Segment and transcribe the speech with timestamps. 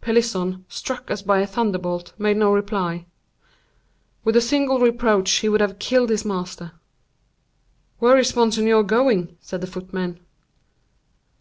[0.00, 3.06] Pelisson, struck as by a thunderbolt, made no reply.
[4.24, 6.72] With a single reproach he would have killed his master.
[8.00, 10.18] "Where is monseigneur going?" said the footman.